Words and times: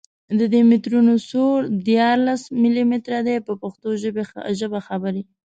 د 0.39 0.41
دي 0.53 0.61
مترونو 0.69 1.13
سور 1.29 1.59
دیارلس 1.87 2.41
ملي 2.61 2.83
متره 2.91 3.19
دی 3.27 3.35
په 3.47 3.53
پښتو 3.61 3.87
ژبه 4.61 4.79
خبرې. 4.87 5.23